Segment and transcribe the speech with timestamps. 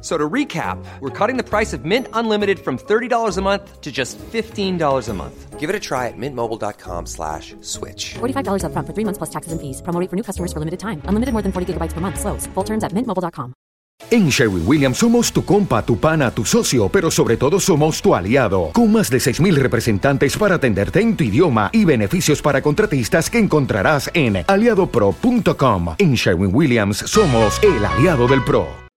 [0.00, 3.90] So to recap, we're cutting the price of Mint Unlimited from $30 a month to
[3.90, 5.58] just $15 a month.
[5.58, 8.14] Give it a try at mintmobile.com slash switch.
[8.20, 9.82] $45 up front for three months plus taxes and fees.
[9.82, 11.02] Promo rate for new customers for limited time.
[11.06, 12.20] Unlimited more than 40 gigabytes per month.
[12.20, 12.46] Slows.
[12.54, 13.54] Full terms at mintmobile.com.
[14.10, 18.14] En Sherwin Williams somos tu compa, tu pana, tu socio, pero sobre todo somos tu
[18.14, 18.70] aliado.
[18.72, 23.38] Con más de 6.000 representantes para atenderte en tu idioma y beneficios para contratistas que
[23.38, 25.96] encontrarás en aliadopro.com.
[25.98, 28.87] En Sherwin Williams somos el aliado del PRO.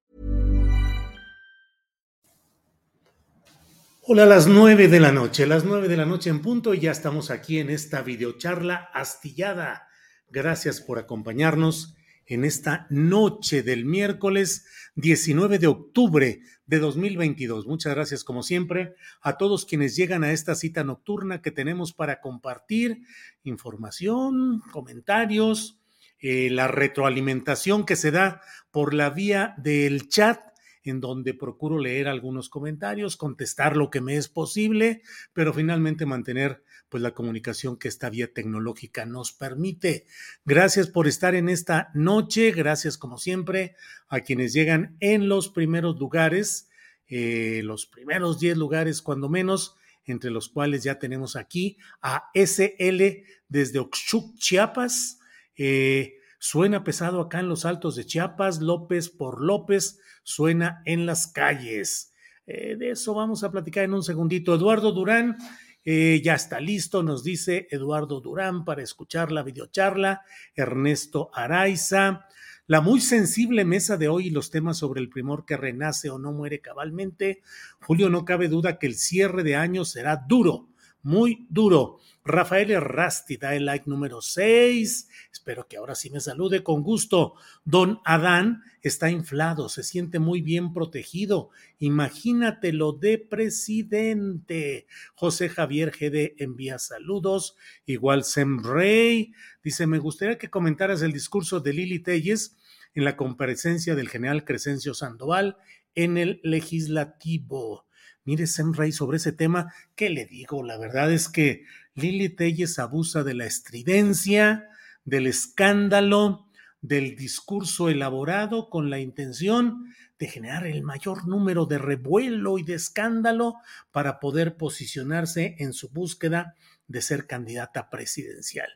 [4.14, 6.82] Hola, a las 9 de la noche, las 9 de la noche en punto y
[6.82, 9.88] ya estamos aquí en esta videocharla astillada.
[10.28, 11.96] Gracias por acompañarnos
[12.26, 17.66] en esta noche del miércoles 19 de octubre de 2022.
[17.68, 22.20] Muchas gracias, como siempre, a todos quienes llegan a esta cita nocturna que tenemos para
[22.20, 23.04] compartir
[23.44, 25.80] información, comentarios,
[26.20, 30.51] eh, la retroalimentación que se da por la vía del chat
[30.84, 35.02] en donde procuro leer algunos comentarios, contestar lo que me es posible,
[35.34, 40.06] pero finalmente mantener pues la comunicación que esta vía tecnológica nos permite.
[40.44, 43.76] Gracias por estar en esta noche, gracias como siempre
[44.10, 46.70] a quienes llegan en los primeros lugares,
[47.08, 53.24] eh, los primeros 10 lugares cuando menos, entre los cuales ya tenemos aquí a SL
[53.48, 55.20] desde Oxchuc, Chiapas.
[55.56, 61.28] Eh, suena pesado acá en los altos de Chiapas, López por López, suena en las
[61.28, 62.14] calles.
[62.48, 64.56] Eh, de eso vamos a platicar en un segundito.
[64.56, 65.38] Eduardo Durán
[65.86, 70.24] eh, ya está listo, nos dice Eduardo Durán para escuchar la videocharla.
[70.56, 72.26] Ernesto Araiza.
[72.66, 76.18] La muy sensible mesa de hoy y los temas sobre el primor que renace o
[76.18, 77.44] no muere cabalmente.
[77.82, 80.70] Julio, no cabe duda que el cierre de año será duro,
[81.04, 82.00] muy duro.
[82.24, 85.10] Rafael Errasti da el like número 6.
[85.32, 87.34] Espero que ahora sí me salude con gusto.
[87.66, 91.50] Don Adán está inflado, se siente muy bien protegido.
[91.80, 94.86] Imagínatelo de presidente.
[95.16, 97.56] José Javier GD envía saludos.
[97.86, 102.58] Igual Sem Rey dice: Me gustaría que comentaras el discurso de Lili Telles
[102.94, 105.58] en la comparecencia del general Crescencio Sandoval
[105.96, 107.86] en el legislativo.
[108.24, 110.64] Mire, Sem Rey, sobre ese tema, ¿qué le digo?
[110.64, 111.66] La verdad es que
[111.96, 114.68] Lili Telles abusa de la estridencia,
[115.06, 116.48] del escándalo,
[116.82, 122.76] del discurso elaborado con la intención de generar el mayor número de revuelo y de
[122.76, 123.56] escándalo
[123.92, 126.56] para poder posicionarse en su búsqueda
[126.88, 128.70] de ser candidata presidencial.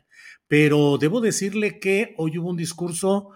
[0.48, 3.30] Pero debo decirle que hoy hubo un discurso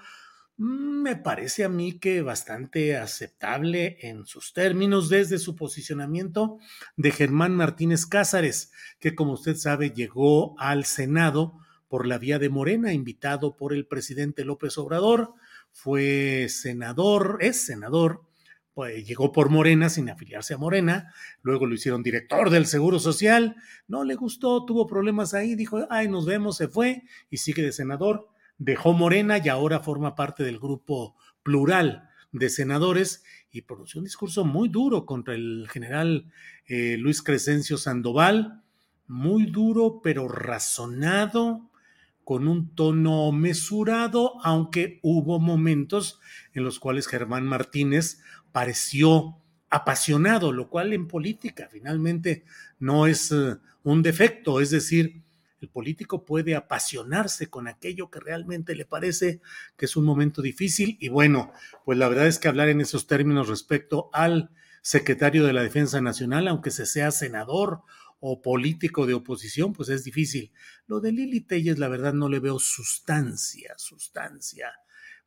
[0.60, 6.59] me parece a mí que bastante aceptable en sus términos desde su posicionamiento
[6.98, 11.54] de Germán Martínez Cázares, que como usted sabe llegó al Senado
[11.88, 15.32] por la vía de Morena, invitado por el presidente López Obrador,
[15.72, 18.21] fue senador, es senador,
[18.75, 23.56] pues llegó por Morena sin afiliarse a Morena, luego lo hicieron director del Seguro Social,
[23.88, 27.72] no le gustó, tuvo problemas ahí, dijo, ay, nos vemos, se fue y sigue de
[27.72, 28.28] senador
[28.60, 34.44] dejó Morena y ahora forma parte del grupo plural de senadores y pronunció un discurso
[34.44, 36.31] muy duro contra el general
[36.66, 38.62] eh, Luis Crescencio Sandoval,
[39.09, 41.71] muy duro pero razonado,
[42.22, 46.21] con un tono mesurado, aunque hubo momentos
[46.53, 48.21] en los cuales Germán Martínez
[48.53, 49.38] pareció
[49.71, 52.44] apasionado, lo cual en política finalmente
[52.78, 55.22] no es eh, un defecto, es decir,
[55.60, 59.41] el político puede apasionarse con aquello que realmente le parece
[59.76, 61.53] que es un momento difícil y bueno,
[61.84, 64.51] pues la verdad es que hablar en esos términos respecto al
[64.83, 67.83] secretario de la Defensa Nacional, aunque se sea senador
[68.21, 70.53] o político de oposición, pues es difícil.
[70.86, 74.72] Lo de Lili Telles, la verdad, no le veo sustancia, sustancia,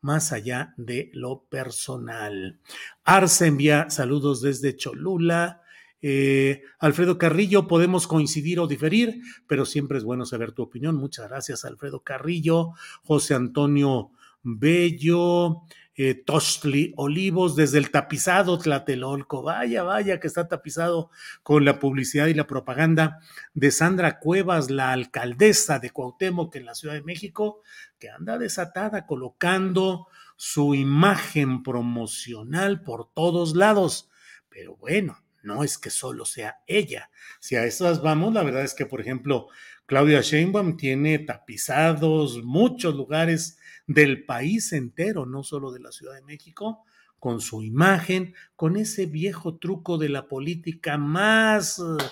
[0.01, 2.59] más allá de lo personal.
[3.03, 5.62] Arce envía saludos desde Cholula.
[6.05, 10.97] Eh, Alfredo Carrillo, podemos coincidir o diferir, pero siempre es bueno saber tu opinión.
[10.97, 12.71] Muchas gracias, Alfredo Carrillo,
[13.03, 14.11] José Antonio
[14.43, 15.61] Bello,
[15.95, 19.43] eh, Tostli Olivos, desde el tapizado Tlatelolco.
[19.43, 21.09] Vaya, vaya, que está tapizado
[21.41, 23.19] con la publicidad y la propaganda
[23.53, 27.61] de Sandra Cuevas, la alcaldesa de Cuauhtémoc en la Ciudad de México,
[27.97, 34.09] que anda desatada colocando su imagen promocional por todos lados.
[34.49, 37.09] Pero bueno, no es que solo sea ella.
[37.39, 39.47] Si a esas vamos, la verdad es que, por ejemplo,
[39.85, 46.21] Claudia Sheinbaum tiene tapizados muchos lugares del país entero, no solo de la Ciudad de
[46.21, 46.85] México,
[47.19, 52.03] con su imagen, con ese viejo truco de la política más eh,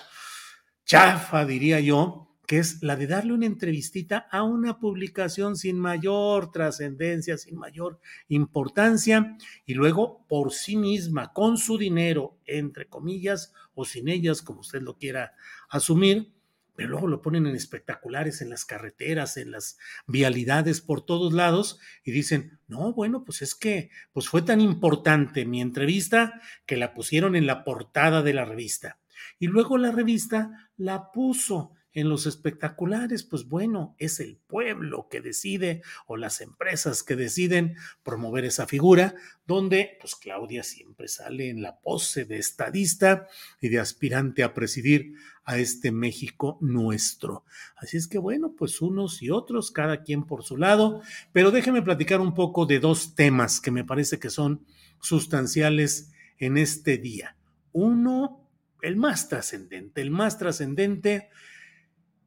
[0.84, 6.50] chafa, diría yo, que es la de darle una entrevistita a una publicación sin mayor
[6.50, 13.84] trascendencia, sin mayor importancia, y luego por sí misma, con su dinero, entre comillas, o
[13.84, 15.34] sin ellas, como usted lo quiera
[15.70, 16.32] asumir,
[16.74, 21.78] pero luego lo ponen en espectaculares en las carreteras, en las vialidades por todos lados
[22.02, 26.94] y dicen, no, bueno, pues es que pues fue tan importante mi entrevista que la
[26.94, 28.98] pusieron en la portada de la revista.
[29.38, 35.20] Y luego la revista la puso en los espectaculares, pues bueno, es el pueblo que
[35.20, 39.14] decide o las empresas que deciden promover esa figura,
[39.46, 43.26] donde pues Claudia siempre sale en la pose de estadista
[43.60, 47.44] y de aspirante a presidir a este México nuestro.
[47.76, 51.02] Así es que bueno, pues unos y otros, cada quien por su lado,
[51.32, 54.64] pero déjeme platicar un poco de dos temas que me parece que son
[55.00, 57.36] sustanciales en este día.
[57.72, 58.48] Uno,
[58.80, 61.28] el más trascendente, el más trascendente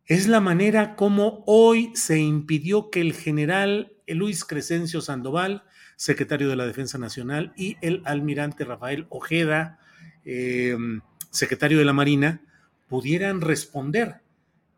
[0.07, 5.63] es la manera como hoy se impidió que el general Luis Crescencio Sandoval,
[5.95, 9.79] secretario de la Defensa Nacional, y el almirante Rafael Ojeda,
[10.23, 12.41] em, secretario de la Marina,
[12.87, 14.21] pudieran responder.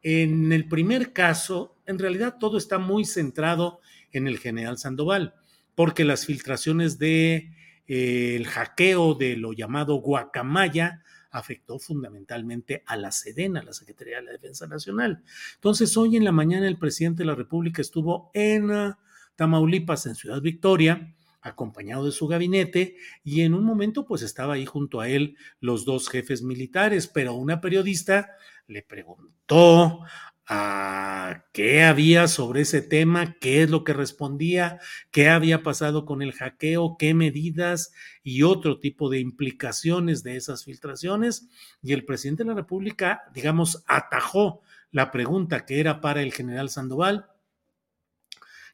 [0.01, 3.81] En el primer caso, en realidad todo está muy centrado
[4.13, 5.33] en el general Sandoval,
[5.75, 7.51] porque las filtraciones de
[7.88, 11.03] eh, el hackeo de lo llamado Guacamaya
[11.38, 15.24] afectó fundamentalmente a la Sedena, la Secretaría de la Defensa Nacional.
[15.56, 18.95] Entonces, hoy en la mañana el presidente de la República estuvo en
[19.36, 24.66] Tamaulipas, en Ciudad Victoria, acompañado de su gabinete, y en un momento pues estaba ahí
[24.66, 28.31] junto a él los dos jefes militares, pero una periodista
[28.68, 30.01] le preguntó
[30.48, 34.80] a qué había sobre ese tema, qué es lo que respondía,
[35.12, 37.92] qué había pasado con el hackeo, qué medidas
[38.24, 41.50] y otro tipo de implicaciones de esas filtraciones.
[41.82, 44.62] Y el presidente de la República, digamos, atajó
[44.92, 47.28] la pregunta que era para el general Sandoval.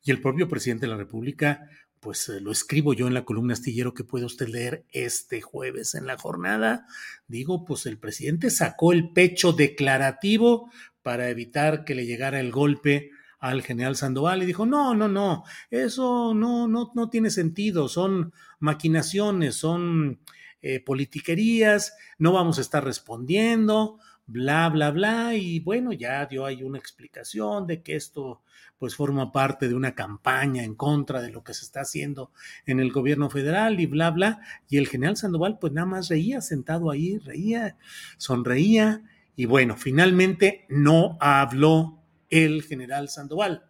[0.03, 3.53] Y el propio presidente de la República, pues eh, lo escribo yo en la columna
[3.53, 6.85] astillero que puede usted leer este jueves en la jornada.
[7.27, 10.69] Digo, pues el presidente sacó el pecho declarativo
[11.03, 15.43] para evitar que le llegara el golpe al general Sandoval y dijo, no, no, no,
[15.69, 20.21] eso no, no, no tiene sentido, son maquinaciones, son
[20.61, 26.63] eh, politiquerías, no vamos a estar respondiendo, bla, bla, bla, y bueno, ya dio ahí
[26.63, 28.41] una explicación de que esto
[28.79, 32.31] pues forma parte de una campaña en contra de lo que se está haciendo
[32.65, 34.39] en el gobierno federal y bla, bla,
[34.69, 37.77] y el general Sandoval pues nada más reía sentado ahí, reía,
[38.17, 39.03] sonreía,
[39.35, 43.65] y bueno, finalmente no habló el general Sandoval.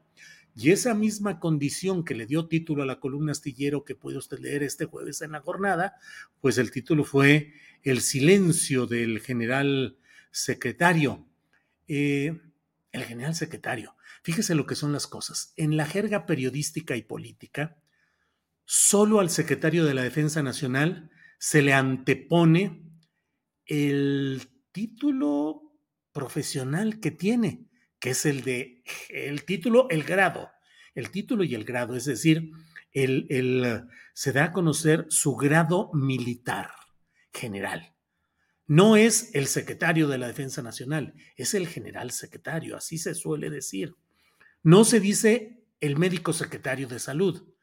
[0.55, 4.39] Y esa misma condición que le dio título a la columna astillero que puede usted
[4.39, 5.95] leer este jueves en la jornada,
[6.41, 9.97] pues el título fue El silencio del general
[10.31, 11.25] secretario.
[11.87, 12.39] Eh,
[12.91, 13.95] el general secretario.
[14.21, 15.53] Fíjese lo que son las cosas.
[15.57, 17.77] En la jerga periodística y política,
[18.65, 21.09] solo al secretario de la Defensa Nacional
[21.39, 22.83] se le antepone
[23.65, 25.71] el título
[26.11, 30.49] profesional que tiene, que es el de el título, el grado,
[30.93, 32.51] el título y el grado, es decir,
[32.91, 36.71] el, el, se da a conocer su grado militar
[37.31, 37.95] general.
[38.67, 43.49] No es el secretario de la Defensa Nacional, es el general secretario, así se suele
[43.49, 43.95] decir.
[44.61, 47.53] No se dice el médico secretario de salud,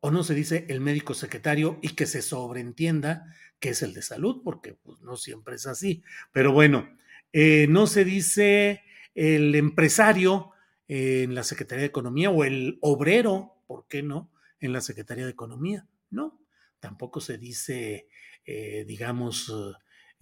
[0.00, 3.26] o no se dice el médico secretario y que se sobreentienda
[3.58, 6.02] que es el de salud, porque pues, no siempre es así.
[6.32, 6.88] Pero bueno,
[7.32, 8.82] eh, no se dice
[9.14, 10.50] el empresario
[10.88, 14.30] en la Secretaría de Economía o el obrero, ¿por qué no?
[14.60, 15.86] En la Secretaría de Economía.
[16.10, 16.38] No,
[16.80, 18.08] tampoco se dice,
[18.44, 19.52] eh, digamos,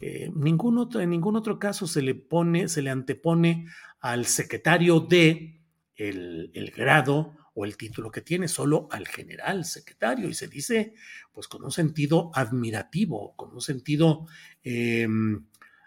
[0.00, 3.66] eh, ningún otro, en ningún otro caso se le pone, se le antepone
[4.00, 5.60] al secretario de
[5.96, 10.94] el, el grado o el título que tiene, solo al general secretario, y se dice
[11.32, 14.26] pues con un sentido admirativo, con un sentido
[14.62, 15.46] em,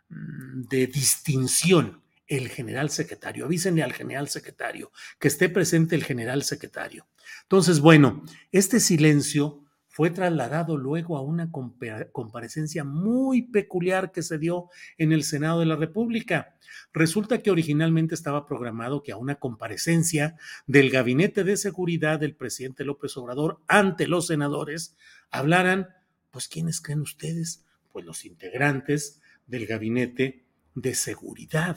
[0.10, 3.46] de distinción, el general secretario.
[3.46, 7.08] Avísenle al general secretario que esté presente el general secretario.
[7.44, 9.64] Entonces, bueno, este silencio
[9.98, 15.66] fue trasladado luego a una comparecencia muy peculiar que se dio en el Senado de
[15.66, 16.56] la República.
[16.94, 20.38] Resulta que originalmente estaba programado que a una comparecencia
[20.68, 24.96] del Gabinete de Seguridad del presidente López Obrador ante los senadores
[25.32, 25.88] hablaran,
[26.30, 27.66] pues, ¿quiénes creen ustedes?
[27.92, 31.76] Pues los integrantes del Gabinete de Seguridad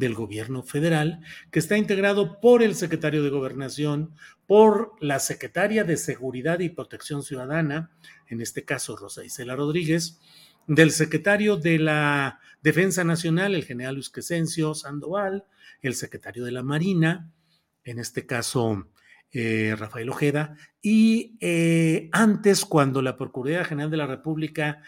[0.00, 1.20] del gobierno federal,
[1.52, 4.14] que está integrado por el secretario de Gobernación,
[4.46, 7.92] por la secretaria de Seguridad y Protección Ciudadana,
[8.26, 10.18] en este caso Rosa Isela Rodríguez,
[10.66, 15.44] del secretario de la Defensa Nacional, el general Luis Crescencio Sandoval,
[15.82, 17.30] el secretario de la Marina,
[17.84, 18.88] en este caso
[19.32, 24.82] eh, Rafael Ojeda, y eh, antes, cuando la Procuraduría General de la República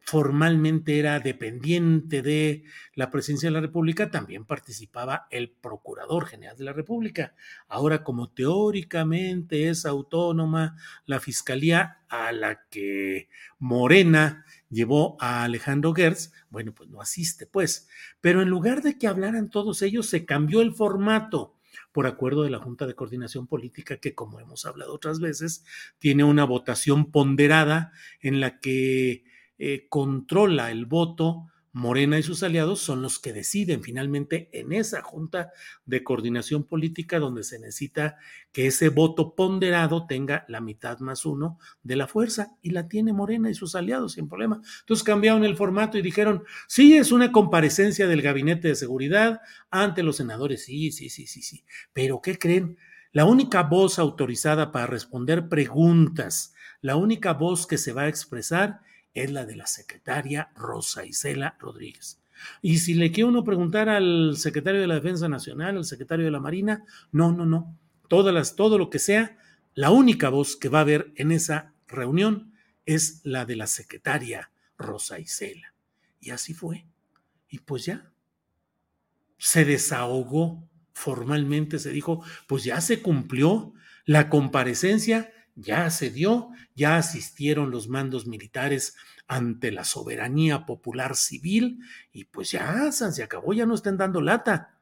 [0.00, 6.64] formalmente era dependiente de la presidencia de la República, también participaba el Procurador General de
[6.64, 7.34] la República.
[7.68, 16.32] Ahora, como teóricamente es autónoma la Fiscalía a la que Morena llevó a Alejandro Gertz,
[16.50, 17.88] bueno, pues no asiste, pues.
[18.20, 21.56] Pero en lugar de que hablaran todos ellos, se cambió el formato
[21.90, 25.64] por acuerdo de la Junta de Coordinación Política, que como hemos hablado otras veces,
[25.98, 29.24] tiene una votación ponderada en la que
[29.64, 35.02] eh, controla el voto, Morena y sus aliados son los que deciden finalmente en esa
[35.02, 35.52] junta
[35.86, 38.16] de coordinación política donde se necesita
[38.50, 43.12] que ese voto ponderado tenga la mitad más uno de la fuerza y la tiene
[43.12, 44.60] Morena y sus aliados sin problema.
[44.80, 50.02] Entonces cambiaron el formato y dijeron, sí, es una comparecencia del gabinete de seguridad ante
[50.02, 51.62] los senadores, sí, sí, sí, sí, sí.
[51.92, 52.78] Pero ¿qué creen?
[53.12, 58.80] La única voz autorizada para responder preguntas, la única voz que se va a expresar
[59.14, 62.20] es la de la secretaria Rosa Isela Rodríguez.
[62.60, 66.30] Y si le quiere uno preguntar al secretario de la Defensa Nacional, al secretario de
[66.30, 67.78] la Marina, no, no, no.
[68.08, 69.38] Todas las, todo lo que sea,
[69.74, 72.52] la única voz que va a haber en esa reunión
[72.84, 75.74] es la de la secretaria Rosa Isela.
[76.20, 76.86] Y así fue.
[77.48, 78.12] Y pues ya,
[79.38, 83.72] se desahogó formalmente, se dijo, pues ya se cumplió
[84.04, 91.80] la comparecencia ya se dio, ya asistieron los mandos militares ante la soberanía popular civil
[92.12, 94.78] y pues ya se acabó, ya no estén dando lata.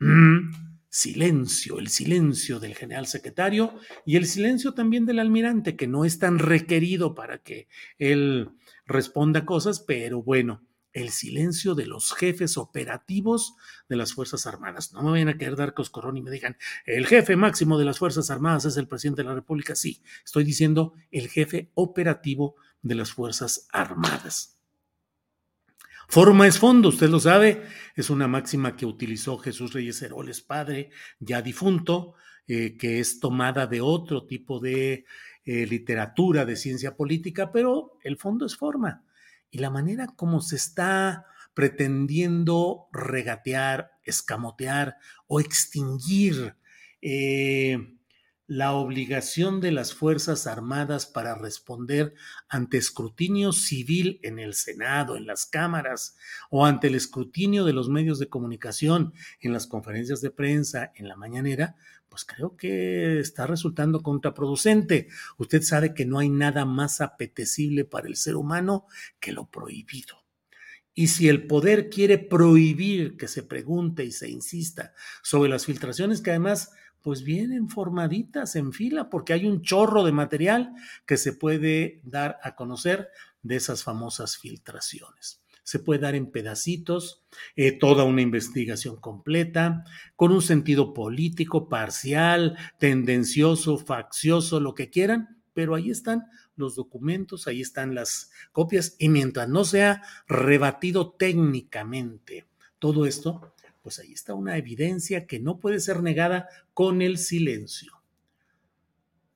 [0.00, 6.04] Mm, silencio, el silencio del general secretario y el silencio también del almirante, que no
[6.04, 7.66] es tan requerido para que
[7.98, 8.50] él
[8.86, 10.62] responda cosas, pero bueno,
[10.94, 13.56] el silencio de los jefes operativos
[13.88, 14.92] de las Fuerzas Armadas.
[14.92, 17.98] No me vayan a querer dar coscorrón y me digan, el jefe máximo de las
[17.98, 19.74] Fuerzas Armadas es el presidente de la República.
[19.74, 24.58] Sí, estoy diciendo el jefe operativo de las Fuerzas Armadas.
[26.06, 27.62] Forma es fondo, usted lo sabe,
[27.96, 32.14] es una máxima que utilizó Jesús Reyes Heroles, padre, ya difunto,
[32.46, 35.06] eh, que es tomada de otro tipo de
[35.44, 39.02] eh, literatura, de ciencia política, pero el fondo es forma
[39.54, 44.96] y la manera como se está pretendiendo regatear, escamotear
[45.28, 46.56] o extinguir
[47.00, 47.78] eh,
[48.48, 52.14] la obligación de las Fuerzas Armadas para responder
[52.48, 56.16] ante escrutinio civil en el Senado, en las cámaras,
[56.50, 61.06] o ante el escrutinio de los medios de comunicación, en las conferencias de prensa, en
[61.06, 61.76] la mañanera,
[62.14, 65.08] pues creo que está resultando contraproducente.
[65.36, 68.86] Usted sabe que no hay nada más apetecible para el ser humano
[69.18, 70.22] que lo prohibido.
[70.94, 74.92] Y si el poder quiere prohibir que se pregunte y se insista
[75.24, 76.70] sobre las filtraciones que además
[77.02, 80.72] pues vienen formaditas en fila porque hay un chorro de material
[81.06, 83.10] que se puede dar a conocer
[83.42, 87.24] de esas famosas filtraciones se puede dar en pedacitos,
[87.56, 95.42] eh, toda una investigación completa, con un sentido político, parcial, tendencioso, faccioso, lo que quieran,
[95.54, 102.46] pero ahí están los documentos, ahí están las copias, y mientras no sea rebatido técnicamente
[102.78, 108.02] todo esto, pues ahí está una evidencia que no puede ser negada con el silencio.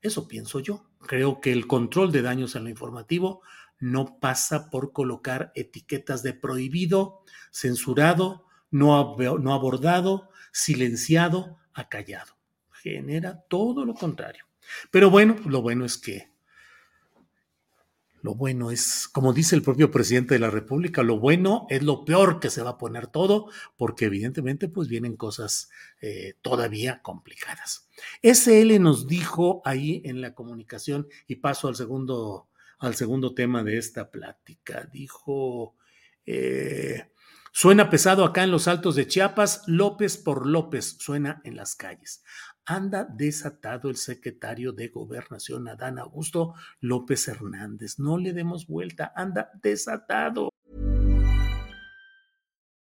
[0.01, 0.85] Eso pienso yo.
[1.07, 3.43] Creo que el control de daños en lo informativo
[3.81, 12.35] no pasa por colocar etiquetas de prohibido, censurado, no, no abordado, silenciado, acallado.
[12.73, 14.45] Genera todo lo contrario.
[14.91, 16.31] Pero bueno, lo bueno es que,
[18.21, 22.05] lo bueno es, como dice el propio presidente de la República, lo bueno es lo
[22.05, 25.71] peor que se va a poner todo, porque evidentemente pues vienen cosas
[26.01, 27.89] eh, todavía complicadas.
[28.23, 32.48] SL nos dijo ahí en la comunicación, y paso al segundo
[32.79, 34.89] al segundo tema de esta plática.
[34.93, 35.77] Dijo,
[36.25, 37.11] eh,
[37.53, 42.23] Suena pesado acá en los altos de Chiapas, López por López suena en las calles.
[42.65, 47.99] Anda desatado el secretario de Gobernación, Adán Augusto López Hernández.
[47.99, 50.51] No le demos vuelta, anda desatado.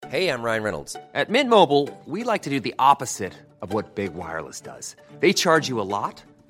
[0.09, 0.95] Hey, I'm Ryan Reynolds.
[1.13, 4.95] At Mint Mobile, we like to do the opposite of what Big Wireless does.
[5.19, 6.23] They charge you a lot.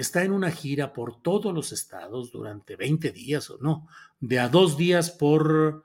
[0.00, 3.88] está en una gira por todos los estados durante 20 días o no,
[4.18, 5.84] de a dos días por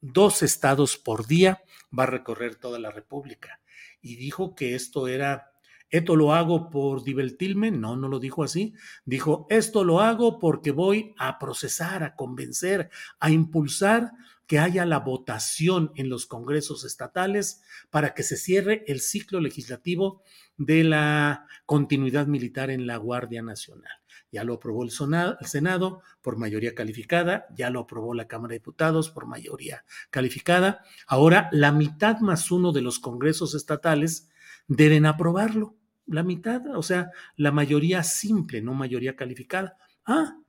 [0.00, 1.62] dos estados por día,
[1.96, 3.60] va a recorrer toda la República.
[4.00, 5.52] Y dijo que esto era,
[5.90, 10.70] esto lo hago por divertirme, no, no lo dijo así, dijo, esto lo hago porque
[10.70, 14.12] voy a procesar, a convencer, a impulsar
[14.50, 20.24] que haya la votación en los congresos estatales para que se cierre el ciclo legislativo
[20.56, 23.92] de la continuidad militar en la Guardia Nacional.
[24.32, 29.08] Ya lo aprobó el Senado por mayoría calificada, ya lo aprobó la Cámara de Diputados
[29.10, 30.82] por mayoría calificada.
[31.06, 34.30] Ahora la mitad más uno de los congresos estatales
[34.66, 35.76] deben aprobarlo.
[36.06, 39.76] La mitad, o sea, la mayoría simple, no mayoría calificada.
[40.04, 40.40] Ah,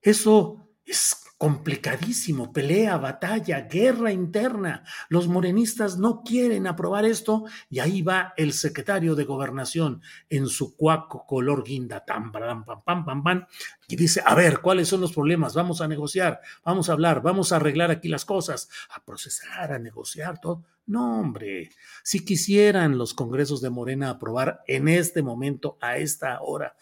[0.00, 4.84] eso es complicadísimo, pelea, batalla, guerra interna.
[5.08, 10.00] Los morenistas no quieren aprobar esto y ahí va el secretario de gobernación
[10.30, 13.46] en su cuaco color guinda, tam, pam, pam, pam, pam,
[13.88, 15.54] y dice, a ver, ¿cuáles son los problemas?
[15.54, 19.78] Vamos a negociar, vamos a hablar, vamos a arreglar aquí las cosas, a procesar, a
[19.78, 20.64] negociar todo.
[20.86, 21.70] No, hombre,
[22.02, 26.76] si quisieran los congresos de Morena aprobar en este momento, a esta hora,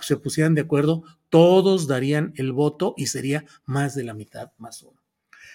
[0.00, 4.82] se pusieran de acuerdo, todos darían el voto y sería más de la mitad más
[4.82, 5.00] uno.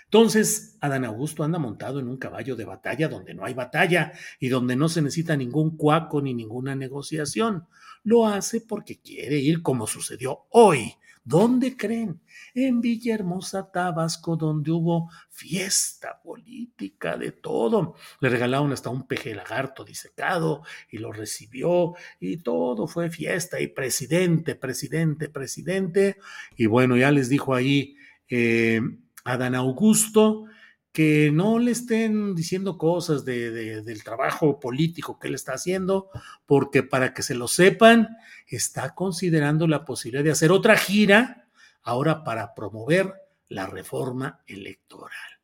[0.05, 4.47] Entonces, Adán Augusto anda montado en un caballo de batalla donde no hay batalla y
[4.47, 7.67] donde no se necesita ningún cuaco ni ninguna negociación.
[8.03, 10.95] Lo hace porque quiere ir como sucedió hoy.
[11.29, 12.21] ¿Dónde creen?
[12.55, 17.95] en Villahermosa, Tabasco, donde hubo fiesta política de todo.
[18.19, 23.67] Le regalaron hasta un peje lagarto disecado y lo recibió y todo fue fiesta y
[23.67, 26.17] presidente, presidente, presidente.
[26.57, 27.95] Y bueno, ya les dijo ahí
[28.29, 28.81] eh,
[29.23, 30.45] Adán Augusto
[30.91, 36.09] que no le estén diciendo cosas del trabajo político que él está haciendo,
[36.45, 41.47] porque para que se lo sepan, está considerando la posibilidad de hacer otra gira
[41.83, 43.13] ahora para promover
[43.47, 45.39] la reforma electoral.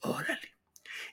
[0.00, 0.56] Órale.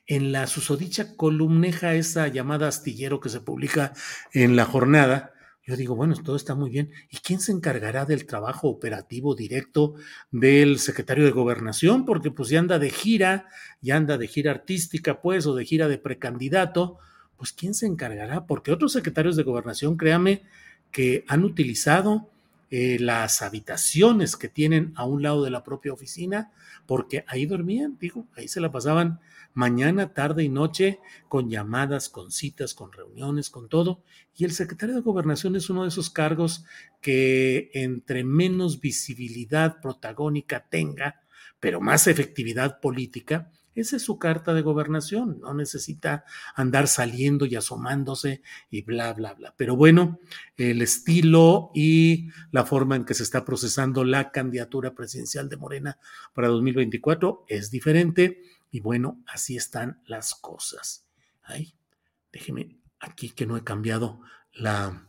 [0.06, 3.92] En la susodicha columneja, esa llamada astillero que se publica
[4.32, 5.33] en la jornada,
[5.66, 6.90] yo digo, bueno, todo está muy bien.
[7.10, 9.94] ¿Y quién se encargará del trabajo operativo directo
[10.30, 12.04] del secretario de gobernación?
[12.04, 13.48] Porque pues ya anda de gira,
[13.80, 16.98] ya anda de gira artística, pues, o de gira de precandidato.
[17.36, 18.46] Pues ¿quién se encargará?
[18.46, 20.42] Porque otros secretarios de gobernación, créame,
[20.90, 22.28] que han utilizado
[22.70, 26.52] eh, las habitaciones que tienen a un lado de la propia oficina,
[26.86, 29.20] porque ahí dormían, digo, ahí se la pasaban
[29.54, 34.02] mañana, tarde y noche con llamadas, con citas, con reuniones, con todo.
[34.36, 36.64] Y el secretario de gobernación es uno de esos cargos
[37.00, 41.22] que entre menos visibilidad protagónica tenga,
[41.60, 47.56] pero más efectividad política, esa es su carta de gobernación, no necesita andar saliendo y
[47.56, 48.40] asomándose
[48.70, 49.54] y bla, bla, bla.
[49.56, 50.20] Pero bueno,
[50.56, 55.98] el estilo y la forma en que se está procesando la candidatura presidencial de Morena
[56.34, 58.42] para 2024 es diferente
[58.74, 61.06] y bueno, así están las cosas.
[61.44, 61.76] Ay,
[62.32, 64.20] déjeme aquí que no he cambiado
[64.52, 65.08] la,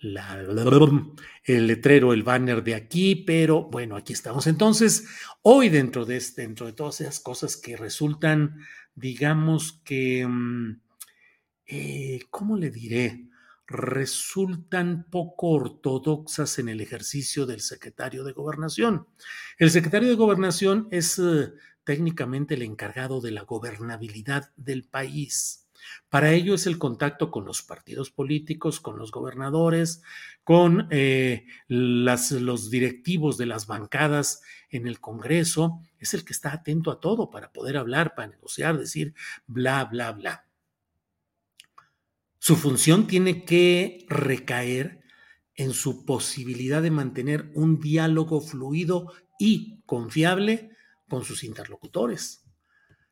[0.00, 4.48] el letrero, el banner de aquí, pero bueno, aquí estamos.
[4.48, 5.06] Entonces,
[5.42, 8.58] hoy dentro de, este, dentro de todas esas cosas que resultan,
[8.96, 10.80] digamos que, mm,
[11.66, 13.28] eh, ¿cómo le diré?
[13.70, 19.06] resultan poco ortodoxas en el ejercicio del secretario de gobernación.
[19.58, 21.52] El secretario de gobernación es eh,
[21.88, 25.70] técnicamente el encargado de la gobernabilidad del país
[26.10, 30.02] Para ello es el contacto con los partidos políticos, con los gobernadores,
[30.44, 35.80] con eh, los directivos de las bancadas en el Congreso.
[35.98, 39.14] Es el que está atento a todo para poder hablar, para negociar, decir
[39.46, 40.44] bla, bla, bla.
[42.38, 45.00] Su función tiene que recaer
[45.54, 50.76] en su posibilidad de mantener un diálogo fluido y confiable
[51.08, 52.44] con sus interlocutores.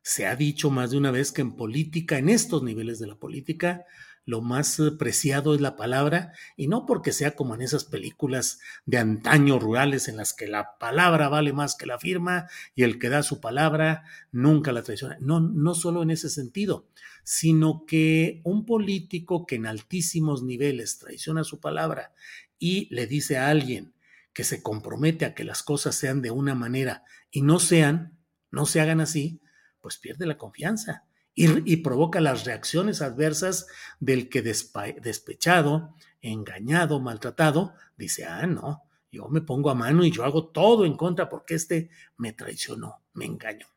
[0.03, 3.17] Se ha dicho más de una vez que en política, en estos niveles de la
[3.17, 3.85] política,
[4.27, 8.99] lo más preciado es la palabra, y no porque sea como en esas películas de
[8.99, 13.09] antaño rurales en las que la palabra vale más que la firma y el que
[13.09, 15.17] da su palabra nunca la traiciona.
[15.21, 16.89] No, no solo en ese sentido,
[17.23, 22.13] sino que un político que en altísimos niveles traiciona su palabra
[22.59, 23.96] y le dice a alguien
[24.37, 28.19] que se compromete a que las cosas sean de una manera y no sean,
[28.51, 29.41] no se hagan así,
[29.81, 33.67] pues pierde la confianza y, provoca las reacciones adversas
[33.99, 40.23] del que despechado, engañado, maltratado, dice, ah, no, yo me pongo a mano y yo
[40.23, 43.69] hago todo en contra porque este me traicionó, me engañó.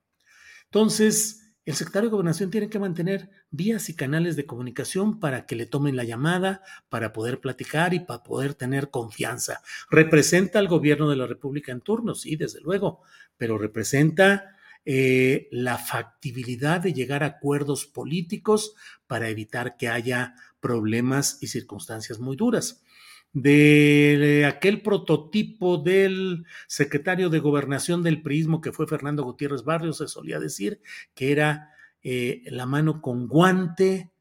[0.65, 5.55] Entonces, el secretario de Gobernación tiene que mantener vías y canales de comunicación para que
[5.55, 9.62] le tomen la llamada, para poder platicar y para poder tener confianza.
[9.91, 13.03] Representa al gobierno de la República en turno, sí, desde luego,
[13.38, 18.73] pero representa eh, la factibilidad de llegar a acuerdos políticos
[19.05, 22.82] para evitar que haya problemas y circunstancias muy duras.
[23.31, 30.07] De aquel prototipo del secretario de gobernación del prismo que fue Fernando Gutiérrez Barrios, se
[30.07, 30.81] solía decir
[31.13, 34.11] que era eh, la mano con guante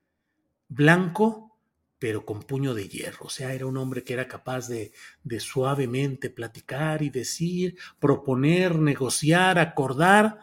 [0.68, 1.56] blanco,
[1.98, 3.26] pero con puño de hierro.
[3.26, 4.92] O sea, era un hombre que era capaz de,
[5.24, 10.38] de suavemente platicar y decir, proponer, negociar, acordar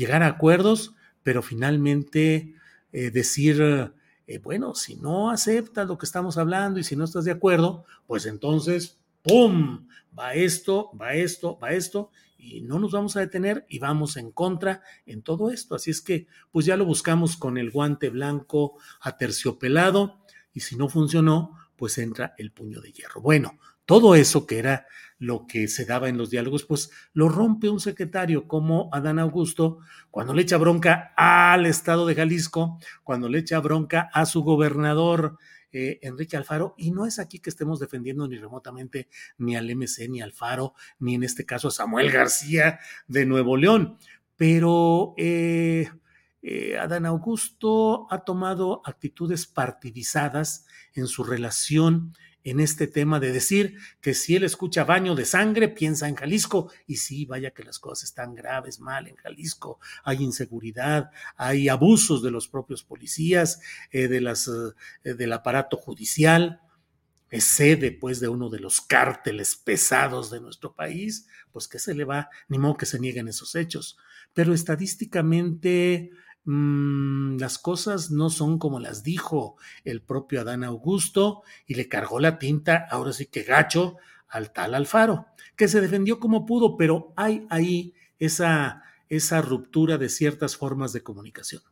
[0.00, 2.54] llegar a acuerdos, pero finalmente
[2.92, 3.92] eh, decir,
[4.30, 7.84] eh, bueno, si no aceptas lo que estamos hablando y si no estás de acuerdo,
[8.06, 9.88] pues entonces, ¡pum!
[10.16, 14.30] Va esto, va esto, va esto, y no nos vamos a detener y vamos en
[14.30, 15.74] contra en todo esto.
[15.74, 20.20] Así es que, pues ya lo buscamos con el guante blanco aterciopelado,
[20.52, 23.22] y si no funcionó, pues entra el puño de hierro.
[23.22, 27.70] Bueno, todo eso que era lo que se daba en los diálogos, pues lo rompe
[27.70, 29.78] un secretario como Adán Augusto
[30.10, 35.38] cuando le echa bronca al Estado de Jalisco, cuando le echa bronca a su gobernador
[35.72, 40.06] eh, Enrique Alfaro, y no es aquí que estemos defendiendo ni remotamente ni al MC,
[40.10, 43.96] ni al Alfaro, ni en este caso a Samuel García de Nuevo León,
[44.36, 45.88] pero eh,
[46.42, 53.76] eh, Adán Augusto ha tomado actitudes partidizadas en su relación en este tema de decir
[54.00, 56.72] que si él escucha baño de sangre, piensa en Jalisco.
[56.86, 59.78] Y sí, vaya que las cosas están graves, mal en Jalisco.
[60.04, 66.60] Hay inseguridad, hay abusos de los propios policías, eh, de las, eh, del aparato judicial.
[67.38, 71.28] Sede, pues, de uno de los cárteles pesados de nuestro país.
[71.52, 72.28] Pues, ¿qué se le va?
[72.48, 73.98] Ni modo que se nieguen esos hechos.
[74.34, 76.10] Pero estadísticamente
[76.44, 82.18] Mm, las cosas no son como las dijo el propio Adán Augusto y le cargó
[82.18, 83.96] la tinta, ahora sí que gacho,
[84.28, 85.26] al tal Alfaro,
[85.56, 91.02] que se defendió como pudo, pero hay ahí esa, esa ruptura de ciertas formas de
[91.02, 91.62] comunicación.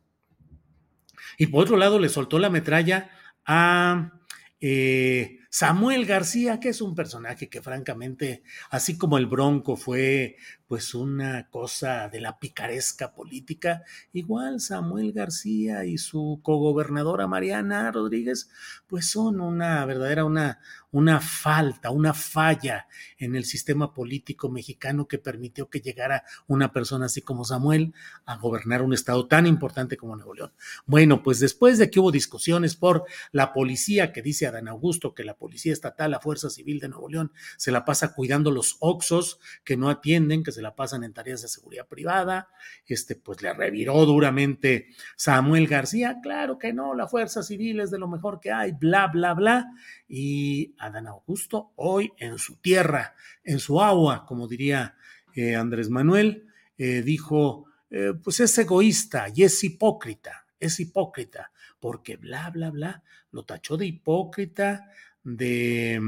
[1.37, 3.09] Y por otro lado, le soltó la metralla
[3.45, 4.19] a
[4.59, 10.93] eh, Samuel García, que es un personaje que francamente, así como el Bronco fue pues
[10.93, 13.81] una cosa de la picaresca política.
[14.13, 18.51] Igual Samuel García y su cogobernadora Mariana Rodríguez,
[18.85, 20.59] pues son una verdadera, una,
[20.91, 27.05] una falta, una falla en el sistema político mexicano que permitió que llegara una persona
[27.05, 27.93] así como Samuel
[28.25, 30.53] a gobernar un estado tan importante como Nuevo León.
[30.85, 35.23] Bueno, pues después de que hubo discusiones por la policía, que dice Adán Augusto que
[35.23, 39.39] la policía estatal, la Fuerza Civil de Nuevo León, se la pasa cuidando los oxos
[39.63, 42.49] que no atienden, que se la pasan en tareas de seguridad privada.
[42.85, 46.19] Este, pues le reviró duramente Samuel García.
[46.21, 49.71] Claro que no, la fuerza civil es de lo mejor que hay, bla, bla, bla.
[50.07, 54.95] Y Adán Augusto, hoy en su tierra, en su agua, como diría
[55.35, 62.17] eh, Andrés Manuel, eh, dijo, eh, pues es egoísta y es hipócrita, es hipócrita, porque
[62.17, 64.89] bla, bla, bla, lo tachó de hipócrita,
[65.23, 66.01] de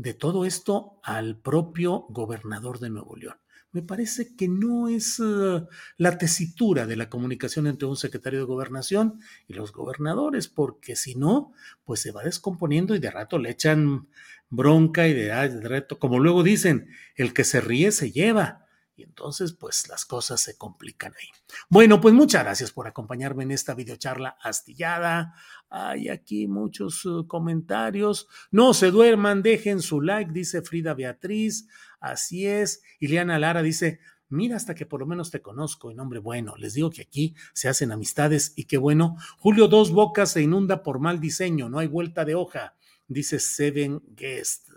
[0.00, 3.36] de todo esto al propio gobernador de Nuevo León
[3.72, 5.62] me parece que no es eh,
[5.96, 11.14] la tesitura de la comunicación entre un secretario de gobernación y los gobernadores, porque si
[11.14, 11.52] no,
[11.84, 14.08] pues se va descomponiendo y de rato le echan
[14.48, 18.66] bronca y de, de como luego dicen, el que se ríe se lleva.
[19.00, 21.28] Y entonces pues las cosas se complican ahí.
[21.70, 25.34] Bueno, pues muchas gracias por acompañarme en esta videocharla astillada.
[25.70, 28.28] Hay aquí muchos uh, comentarios.
[28.50, 31.66] No se duerman, dejen su like, dice Frida Beatriz.
[31.98, 32.82] Así es.
[32.98, 36.56] Ileana Lara dice, mira hasta que por lo menos te conozco, en nombre bueno.
[36.56, 39.16] Les digo que aquí se hacen amistades y qué bueno.
[39.38, 42.74] Julio Dos Bocas se inunda por mal diseño, no hay vuelta de hoja
[43.10, 44.68] dice Seven Guest.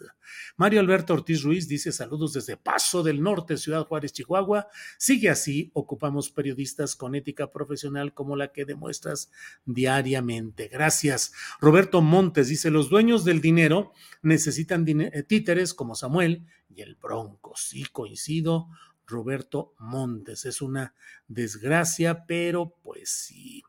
[0.58, 4.68] Mario Alberto Ortiz Ruiz dice saludos desde Paso del Norte, Ciudad Juárez, Chihuahua.
[4.98, 9.32] Sigue así, ocupamos periodistas con ética profesional como la que demuestras
[9.66, 10.68] diariamente.
[10.68, 11.34] Gracias.
[11.62, 17.54] Roberto Montes dice, los dueños del dinero necesitan eh, títeres como Samuel y el Bronco.
[17.56, 18.68] Sí, coincido.
[19.06, 20.46] Roberto Montes.
[20.46, 20.94] Es una
[21.28, 23.64] desgracia, pero pues sí.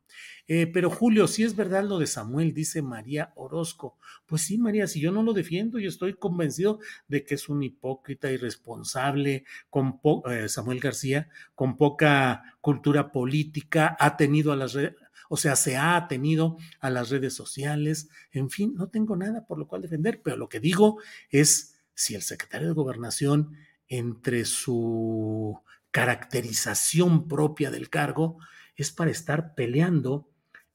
[0.46, 3.98] Eh, pero Julio, si es verdad lo de Samuel, dice María Orozco.
[4.26, 7.62] Pues sí, María, si yo no lo defiendo, yo estoy convencido de que es un
[7.62, 14.94] hipócrita irresponsable, con eh, Samuel García, con poca cultura política, ha tenido a las redes,
[15.30, 19.58] o sea, se ha atenido a las redes sociales, en fin, no tengo nada por
[19.58, 20.98] lo cual defender, pero lo que digo
[21.30, 23.56] es si el secretario de Gobernación,
[23.88, 28.38] entre su caracterización propia del cargo,
[28.76, 30.28] es para estar peleando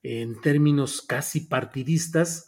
[0.04, 2.48] en términos casi partidistas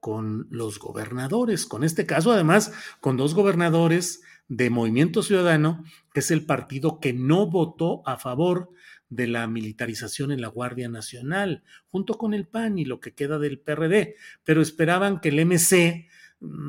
[0.00, 6.30] con los gobernadores, con este caso además con dos gobernadores de Movimiento Ciudadano, que es
[6.30, 8.70] el partido que no votó a favor
[9.08, 13.38] de la militarización en la Guardia Nacional, junto con el PAN y lo que queda
[13.38, 16.08] del PRD, pero esperaban que el MC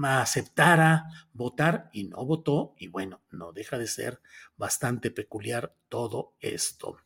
[0.03, 4.21] aceptara votar y no votó y bueno, no deja de ser
[4.55, 6.97] bastante peculiar todo esto.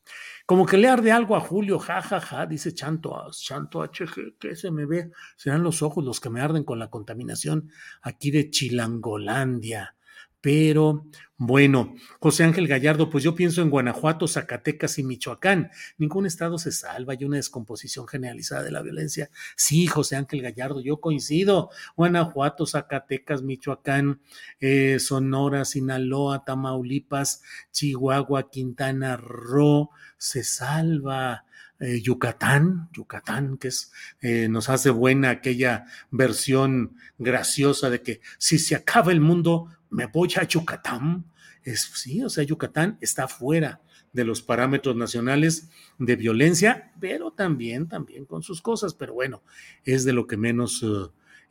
[0.45, 4.56] Como que le arde algo a Julio, jajaja, ja, ja, dice Chanto, Chanto HG, que
[4.56, 7.69] se me ve, serán los ojos los que me arden con la contaminación
[8.02, 9.95] aquí de Chilangolandia.
[10.41, 11.06] Pero
[11.43, 15.71] bueno, José Ángel Gallardo, pues yo pienso en Guanajuato, Zacatecas y Michoacán.
[15.97, 19.32] Ningún estado se salva, hay una descomposición generalizada de la violencia.
[19.56, 21.71] Sí, José Ángel Gallardo, yo coincido.
[21.95, 24.21] Guanajuato, Zacatecas, Michoacán,
[24.60, 31.45] eh, Sonora, Sinaloa, Tamaulipas, Chihuahua, Quintana Roo, se salva.
[31.80, 38.60] Eh, Yucatán, Yucatán, que es, eh, nos hace buena aquella versión graciosa de que si
[38.60, 41.25] se acaba el mundo, me voy a Yucatán.
[41.63, 43.82] Es, sí, o sea, Yucatán está fuera
[44.13, 49.43] de los parámetros nacionales de violencia, pero también, también con sus cosas, pero bueno,
[49.84, 50.84] es de lo que menos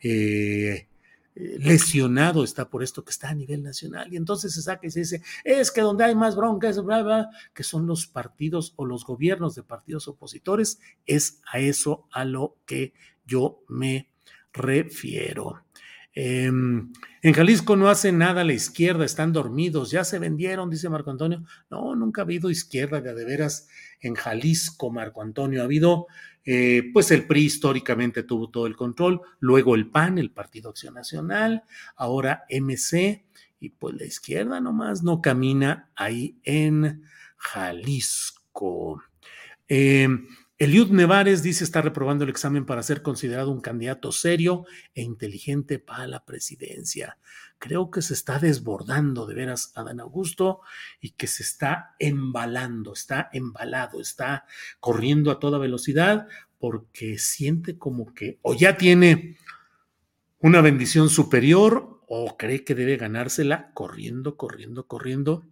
[0.03, 0.89] eh,
[1.35, 4.13] lesionado está por esto que está a nivel nacional.
[4.13, 7.31] Y entonces se saca y se dice, es que donde hay más broncas, bla, bla,
[7.55, 12.57] que son los partidos o los gobiernos de partidos opositores, es a eso a lo
[12.67, 12.93] que
[13.27, 14.11] yo me
[14.53, 15.63] refiero.
[16.15, 16.93] Em,
[17.23, 21.45] en Jalisco no hace nada la izquierda, están dormidos, ya se vendieron, dice Marco Antonio.
[21.71, 23.69] No, nunca ha habido izquierda de, de veras
[24.01, 25.61] en Jalisco, Marco Antonio.
[25.61, 26.07] Ha habido,
[26.45, 30.95] eh, pues el PRI históricamente tuvo todo el control, luego el PAN, el Partido Acción
[30.95, 31.63] Nacional,
[31.97, 33.25] ahora MC,
[33.61, 37.05] y pues la izquierda nomás no camina ahí en
[37.37, 39.03] Jalisco.
[39.69, 40.09] Eh,
[40.61, 45.79] Eliud Nevares dice estar reprobando el examen para ser considerado un candidato serio e inteligente
[45.79, 47.17] para la presidencia.
[47.59, 50.61] Creo que se está desbordando de veras Adán Augusto
[51.01, 54.45] y que se está embalando, está embalado, está
[54.81, 59.39] corriendo a toda velocidad porque siente como que o ya tiene
[60.41, 65.43] una bendición superior o cree que debe ganársela corriendo, corriendo, corriendo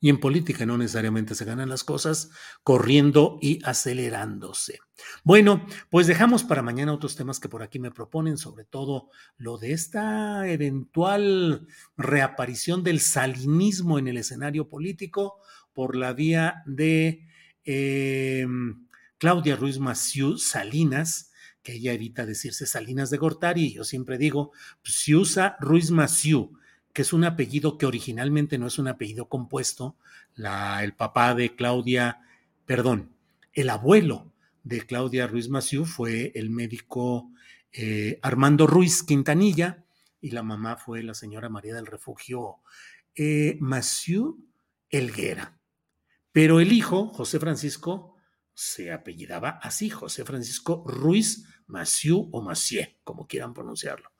[0.00, 2.30] y en política no necesariamente se ganan las cosas
[2.62, 4.78] corriendo y acelerándose.
[5.24, 9.58] Bueno, pues dejamos para mañana otros temas que por aquí me proponen, sobre todo lo
[9.58, 15.40] de esta eventual reaparición del salinismo en el escenario político
[15.72, 17.26] por la vía de
[17.64, 18.86] em,
[19.18, 21.32] Claudia Ruiz Massieu Salinas,
[21.62, 24.52] que ella evita decirse Salinas de Gortari, y yo siempre digo,
[24.84, 26.52] si usa Ruiz Massieu
[26.96, 29.96] que es un apellido que originalmente no es un apellido compuesto.
[30.34, 32.22] La, el papá de Claudia,
[32.64, 33.12] perdón,
[33.52, 34.32] el abuelo
[34.64, 37.30] de Claudia Ruiz Massieu fue el médico
[37.70, 39.84] eh, Armando Ruiz Quintanilla
[40.22, 42.60] y la mamá fue la señora María del Refugio
[43.14, 44.38] eh, Massieu
[44.88, 45.58] Elguera.
[46.32, 48.16] Pero el hijo, José Francisco,
[48.54, 54.15] se apellidaba así, José Francisco Ruiz Massieu o Massieu, como quieran pronunciarlo.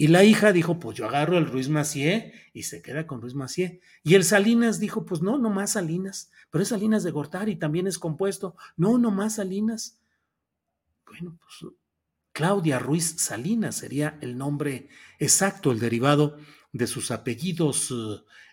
[0.00, 3.34] Y la hija dijo, pues yo agarro el Ruiz Macié y se queda con Ruiz
[3.34, 3.80] Macié.
[4.04, 7.88] Y el Salinas dijo, pues no, no más Salinas, pero es Salinas de Gortari, también
[7.88, 8.54] es compuesto.
[8.76, 10.00] No, no más Salinas.
[11.04, 11.72] Bueno, pues
[12.30, 16.38] Claudia Ruiz Salinas sería el nombre exacto, el derivado
[16.72, 17.92] de sus apellidos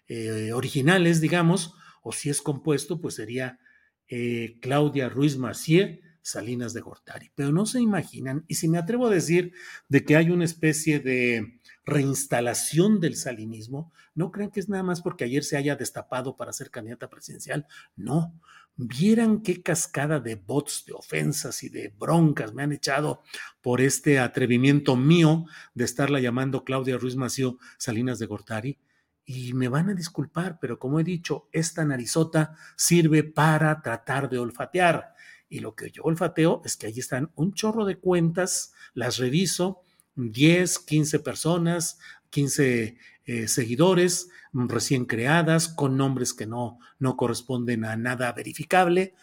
[0.08, 3.60] eh, originales, digamos, o si es compuesto, pues sería
[4.08, 7.31] eh, Claudia Ruiz Macier, Salinas de Gortari.
[7.35, 9.53] Pero no se imaginan, y si me atrevo a decir
[9.89, 15.01] de que hay una especie de reinstalación del salinismo, no crean que es nada más
[15.01, 18.41] porque ayer se haya destapado para ser candidata presidencial, no.
[18.75, 23.21] Vieran qué cascada de bots, de ofensas y de broncas me han echado
[23.61, 28.79] por este atrevimiento mío de estarla llamando Claudia Ruiz Mació Salinas de Gortari.
[29.27, 34.39] Y me van a disculpar, pero como he dicho, esta narizota sirve para tratar de
[34.39, 35.15] olfatear.
[35.49, 39.81] Y lo que yo olfateo es que ahí están un chorro de cuentas, las reviso,
[40.15, 47.97] 10, 15 personas, 15 eh, seguidores recién creadas, con nombres que no, no corresponden a
[47.97, 49.13] nada verificable.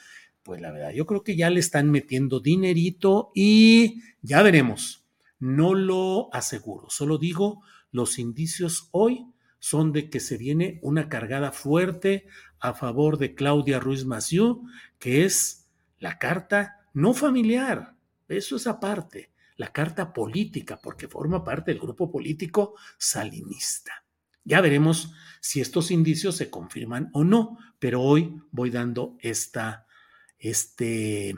[0.43, 5.05] Pues la verdad, yo creo que ya le están metiendo dinerito y ya veremos.
[5.39, 9.27] No lo aseguro, solo digo, los indicios hoy
[9.59, 12.27] son de que se viene una cargada fuerte
[12.59, 14.63] a favor de Claudia Ruiz Massieu,
[14.99, 15.62] que es
[16.03, 17.95] la carta no familiar,
[18.27, 24.05] eso es aparte, la carta política, porque forma parte del grupo político salinista.
[24.43, 29.87] Ya veremos si estos indicios se confirman o no, pero hoy voy dando esta,
[30.39, 31.37] este,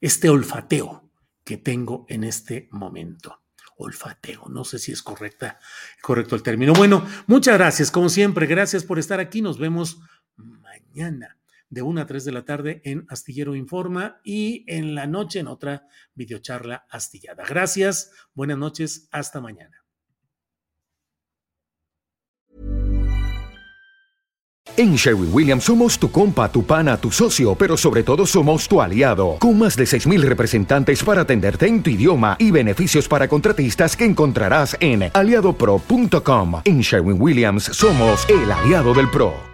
[0.00, 1.08] este olfateo
[1.44, 3.42] que tengo en este momento.
[3.76, 5.60] Olfateo, no sé si es correcta,
[6.02, 6.72] correcto el término.
[6.72, 9.40] Bueno, muchas gracias, como siempre, gracias por estar aquí.
[9.40, 10.00] Nos vemos
[10.36, 11.38] mañana
[11.74, 15.48] de 1 a 3 de la tarde en Astillero Informa y en la noche en
[15.48, 17.44] otra videocharla astillada.
[17.46, 19.84] Gracias, buenas noches, hasta mañana.
[24.76, 28.80] En Sherwin Williams somos tu compa, tu pana, tu socio, pero sobre todo somos tu
[28.80, 33.96] aliado, con más de 6.000 representantes para atenderte en tu idioma y beneficios para contratistas
[33.96, 36.62] que encontrarás en aliadopro.com.
[36.64, 39.53] En Sherwin Williams somos el aliado del PRO.